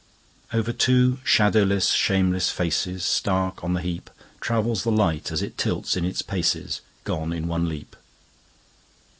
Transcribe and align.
Over 0.51 0.73
two 0.73 1.19
shadowless, 1.23 1.89
shameless 1.89 2.51
facesStark 2.51 3.63
on 3.63 3.75
the 3.75 3.81
heapTravels 3.81 4.81
the 4.81 4.89
light 4.91 5.31
as 5.31 5.43
it 5.43 5.59
tilts 5.59 5.95
in 5.95 6.05
its 6.05 6.23
pacesGone 6.23 7.35
in 7.37 7.47
one 7.47 7.69
leap. 7.69 7.95